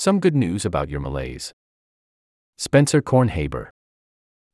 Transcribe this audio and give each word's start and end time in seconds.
Some 0.00 0.20
good 0.20 0.36
news 0.36 0.64
about 0.64 0.88
your 0.88 1.00
malaise. 1.00 1.52
Spencer 2.56 3.02
Kornhaber. 3.02 3.70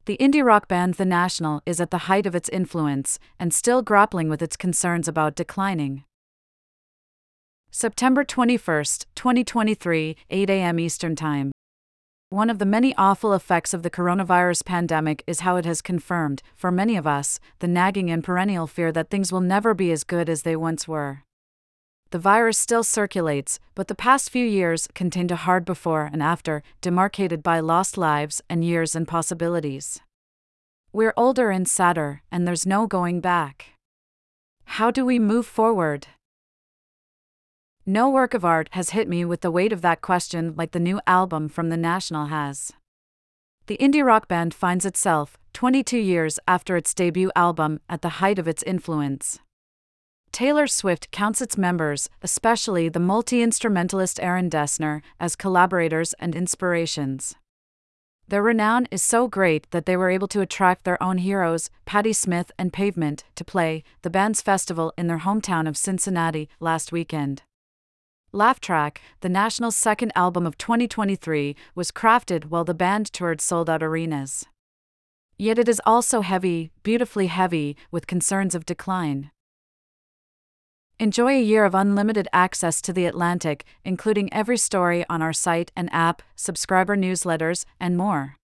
The 0.06 0.17
indie 0.17 0.42
rock 0.42 0.68
band 0.68 0.94
The 0.94 1.04
National 1.04 1.60
is 1.67 1.82
at 1.82 1.90
the 1.90 2.08
height 2.08 2.24
of 2.24 2.34
its 2.34 2.48
influence 2.48 3.18
and 3.39 3.52
still 3.52 3.83
grappling 3.83 4.30
with 4.30 4.41
its 4.41 4.57
concerns 4.57 5.07
about 5.07 5.34
declining. 5.34 6.04
September 7.70 8.25
21, 8.25 8.84
2023, 9.14 10.16
8 10.30 10.48
a.m. 10.48 10.80
Eastern 10.80 11.14
Time. 11.14 11.53
One 12.31 12.49
of 12.49 12.59
the 12.59 12.65
many 12.65 12.95
awful 12.97 13.35
effects 13.35 13.75
of 13.75 13.83
the 13.83 13.91
coronavirus 13.91 14.65
pandemic 14.65 15.23
is 15.27 15.41
how 15.41 15.57
it 15.57 15.67
has 15.67 15.83
confirmed, 15.83 16.43
for 16.57 16.71
many 16.71 16.97
of 16.97 17.07
us, 17.07 17.39
the 17.59 17.69
nagging 17.69 18.11
and 18.11 18.25
perennial 18.25 18.67
fear 18.67 18.91
that 18.93 19.11
things 19.11 19.31
will 19.31 19.43
never 19.43 19.75
be 19.75 19.93
as 19.93 20.05
good 20.05 20.31
as 20.31 20.41
they 20.41 20.57
once 20.57 20.89
were. 20.89 21.23
The 22.15 22.21
virus 22.21 22.59
still 22.59 22.85
circulates, 22.85 23.59
but 23.75 23.89
the 23.89 23.95
past 23.97 24.30
few 24.30 24.47
years 24.47 24.87
contained 24.95 25.33
a 25.33 25.47
hard 25.47 25.65
before 25.65 26.09
and 26.12 26.23
after, 26.23 26.62
demarcated 26.80 27.43
by 27.43 27.59
lost 27.59 27.98
lives 27.98 28.41
and 28.48 28.65
years 28.65 28.95
and 28.95 29.09
possibilities. 29.09 29.98
We're 30.93 31.12
older 31.16 31.51
and 31.51 31.66
sadder, 31.66 32.23
and 32.30 32.47
there's 32.47 32.65
no 32.65 32.87
going 32.87 33.21
back. 33.21 33.71
How 34.79 34.93
do 34.93 35.05
we 35.05 35.19
move 35.19 35.45
forward? 35.45 36.07
No 37.85 38.09
work 38.09 38.33
of 38.33 38.45
art 38.45 38.69
has 38.74 38.91
hit 38.91 39.09
me 39.09 39.24
with 39.24 39.41
the 39.41 39.51
weight 39.51 39.73
of 39.73 39.83
that 39.83 40.01
question 40.01 40.55
like 40.57 40.71
the 40.71 40.79
new 40.79 41.01
album 41.09 41.49
from 41.49 41.69
The 41.69 41.77
National 41.77 42.27
has. 42.27 42.71
The 43.66 43.77
indie 43.79 44.07
rock 44.07 44.29
band 44.29 44.55
finds 44.55 44.87
itself, 44.87 45.37
22 45.52 45.99
years 45.99 46.38
after 46.46 46.77
its 46.77 46.95
debut 46.95 47.33
album, 47.35 47.80
at 47.88 48.02
the 48.02 48.21
height 48.21 48.38
of 48.38 48.46
its 48.46 48.62
influence. 48.62 49.41
Taylor 50.34 50.66
Swift 50.66 51.12
counts 51.12 51.41
its 51.41 51.56
members, 51.56 52.11
especially 52.20 52.88
the 52.88 52.98
multi 52.98 53.41
instrumentalist 53.41 54.19
Aaron 54.20 54.51
Dessner, 54.51 55.01
as 55.20 55.37
collaborators 55.37 56.12
and 56.15 56.34
inspirations. 56.34 57.37
Their 58.27 58.43
renown 58.43 58.88
is 58.91 59.01
so 59.01 59.29
great 59.29 59.71
that 59.71 59.87
they 59.87 59.96
were 59.96 60.10
able 60.10 60.27
to 60.27 60.40
attract 60.40 60.82
their 60.82 61.01
own 61.01 61.18
heroes, 61.18 61.71
Patti 61.85 62.12
Smith 62.12 62.51
and 62.59 62.73
Pavement, 62.73 63.23
to 63.37 63.45
play 63.45 63.85
the 64.02 64.10
band's 64.10 64.42
festival 64.42 64.92
in 64.98 65.06
their 65.06 65.20
hometown 65.20 65.68
of 65.68 65.77
Cincinnati 65.77 66.48
last 66.58 66.90
weekend. 66.90 67.44
Laugh 68.32 68.58
Track, 68.58 69.00
the 69.20 69.28
National's 69.28 69.77
second 69.77 70.10
album 70.16 70.48
of 70.48 70.58
2023, 70.58 71.55
was 71.77 71.92
crafted 71.92 72.46
while 72.46 72.64
the 72.64 72.74
band 72.74 73.12
toured 73.12 73.40
sold 73.40 73.70
out 73.70 73.84
arenas. 73.84 74.44
Yet 75.38 75.60
it 75.60 75.68
is 75.68 75.80
also 75.86 76.22
heavy, 76.22 76.72
beautifully 76.82 77.28
heavy, 77.28 77.77
with 77.92 78.08
concerns 78.08 78.56
of 78.56 78.66
decline. 78.66 79.30
Enjoy 81.00 81.32
a 81.32 81.42
year 81.42 81.64
of 81.64 81.74
unlimited 81.74 82.28
access 82.32 82.80
to 82.82 82.92
The 82.92 83.06
Atlantic, 83.06 83.64
including 83.84 84.32
every 84.32 84.56
story 84.56 85.04
on 85.10 85.22
our 85.22 85.32
site 85.32 85.72
and 85.74 85.92
app, 85.92 86.22
subscriber 86.36 86.96
newsletters, 86.96 87.64
and 87.80 87.96
more. 87.96 88.36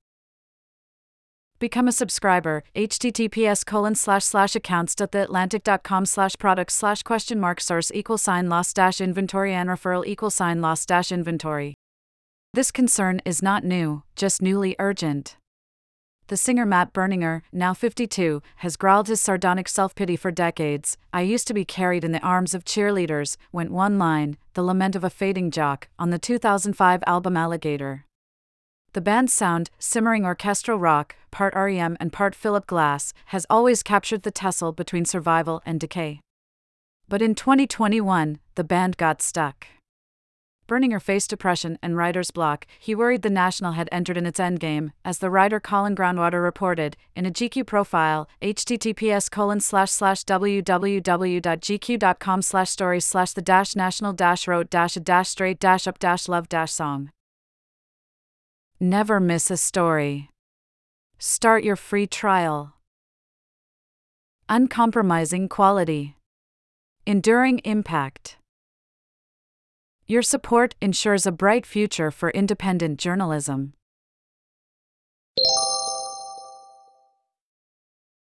Become 1.61 1.87
a 1.87 1.93
subscriber, 1.93 2.65
https 2.75 3.65
colon 3.65 3.95
slash 3.95 4.25
slash 4.25 4.57
accounts.theatlantic.com 4.57 6.07
slash 6.07 6.37
products 6.39 6.75
slash 6.75 7.03
question 7.03 7.39
mark 7.39 7.61
source 7.61 7.93
equal 7.95 8.19
sign 8.19 8.49
loss 8.49 8.73
dash 8.73 9.01
inventory 9.01 9.55
and 9.55 9.69
referral 9.69 10.05
equal 10.07 10.31
sign 10.31 10.61
loss 10.61 10.85
dash 10.85 11.13
inventory. 11.13 11.75
This 12.55 12.73
concern 12.73 13.21
is 13.25 13.43
not 13.43 13.63
new, 13.63 14.03
just 14.17 14.43
newly 14.43 14.75
urgent 14.79 15.37
the 16.31 16.37
singer 16.37 16.65
Matt 16.65 16.93
Berninger, 16.93 17.43
now 17.53 17.75
52, 17.75 18.41
has 18.59 18.77
growled 18.77 19.09
his 19.09 19.21
sardonic 19.21 19.67
self 19.67 19.97
pity 19.97 20.15
for 20.15 20.31
decades. 20.31 20.97
I 21.13 21.23
used 21.23 21.49
to 21.49 21.55
be 21.55 21.65
carried 21.65 22.05
in 22.05 22.13
the 22.13 22.21
arms 22.21 22.55
of 22.55 22.65
cheerleaders, 22.65 23.37
went 23.51 23.73
one 23.73 23.99
line, 23.99 24.37
the 24.55 24.63
lament 24.63 24.95
of 24.95 25.03
a 25.03 25.11
fading 25.11 25.51
jock, 25.51 25.89
on 25.99 26.11
the 26.11 26.21
2005 26.21 27.03
album 27.05 27.37
Alligator. 27.37 28.05
The 28.93 29.01
band's 29.01 29.33
sound, 29.33 29.71
simmering 29.81 30.25
orchestral 30.25 30.79
rock, 30.79 31.17
part 31.33 31.53
REM 31.57 31.97
and 31.99 32.13
part 32.13 32.37
Philip 32.37 32.69
Glass, 32.69 33.13
has 33.27 33.45
always 33.51 33.83
captured 33.83 34.23
the 34.23 34.31
tussle 34.31 34.71
between 34.71 35.05
survival 35.05 35.63
and 35.67 35.81
decay. 35.81 36.21
But 37.09 37.23
in 37.23 37.35
2021, 37.35 38.39
the 38.55 38.65
band 38.65 38.97
got 38.97 39.21
stuck. 39.21 39.67
Berninger 40.71 41.03
face 41.03 41.27
depression 41.27 41.77
and 41.83 41.97
writer's 41.97 42.31
block, 42.31 42.65
he 42.79 42.95
worried 42.95 43.23
the 43.23 43.29
National 43.31 43.73
had 43.73 43.89
entered 43.91 44.17
in 44.17 44.25
its 44.25 44.39
endgame, 44.39 44.93
as 45.05 45.19
the 45.19 45.29
writer 45.29 45.59
Colin 45.59 45.97
Groundwater 45.97 46.41
reported, 46.41 46.97
in 47.17 47.27
a 47.27 47.31
GQ 47.33 47.67
profile, 47.67 48.29
https 48.41 49.29
colon 49.29 49.59
slash 49.59 49.91
slash 49.91 50.23
www.gq.com 50.23 51.03
slash 52.43 52.71
stories 52.71 53.05
slash 53.05 53.33
the 53.33 53.43
dash 53.43 53.75
national 53.75 54.13
dash 54.13 54.47
wrote 54.47 54.71
dash 54.71 54.97
a 54.97 55.01
dash 55.01 55.31
straight 55.31 55.59
dash 55.59 55.89
up 55.89 55.99
dash 55.99 56.29
love 56.29 56.49
dash 56.49 56.71
song. 56.71 57.11
Never 58.79 59.19
miss 59.19 59.51
a 59.51 59.57
story. 59.57 60.31
Start 61.19 61.65
your 61.65 61.75
free 61.75 62.07
trial. 62.07 62.75
Uncompromising 64.49 65.49
quality. 65.49 66.15
Enduring 67.07 67.59
impact. 67.65 68.37
Your 70.11 70.23
support 70.23 70.75
ensures 70.81 71.25
a 71.25 71.31
bright 71.31 71.65
future 71.65 72.11
for 72.11 72.31
independent 72.31 72.99
journalism. 72.99 73.75